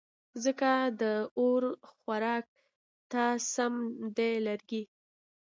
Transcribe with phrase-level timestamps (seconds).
[0.43, 0.71] ځکه
[1.01, 1.01] د
[1.39, 2.45] اور خوراک
[3.11, 3.73] ته سم
[4.15, 4.83] دي لرګې